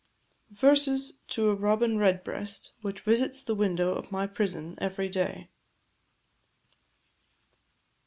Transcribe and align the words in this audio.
VERSES 0.49 1.19
TO 1.27 1.49
A 1.51 1.55
ROBIN 1.55 1.99
RED 1.99 2.23
BREAST, 2.23 2.71
WHICH 2.81 3.01
VISITS 3.01 3.43
THE 3.43 3.53
WINDOW 3.53 3.93
OF 3.93 4.11
MY 4.11 4.25
PRISON 4.25 4.75
EVERY 4.79 5.09
DAY. 5.09 5.49